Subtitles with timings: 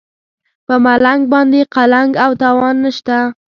[0.65, 3.17] په ملنګ باندې قلنګ او تاوان نشته.